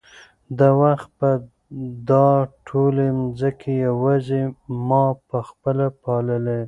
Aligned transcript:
یو 0.59 0.73
وخت 0.81 1.09
به 1.17 1.29
دا 2.09 2.27
ټولې 2.67 3.07
مځکې 3.21 3.71
یوازې 3.87 4.41
ما 4.87 5.03
په 5.27 5.37
خپله 5.49 5.85
پاللې. 6.01 6.59